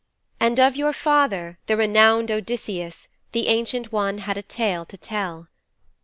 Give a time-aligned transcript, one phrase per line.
[0.39, 5.47] And of your father, the renowned Odysseus, the Ancient One had a tale to tell.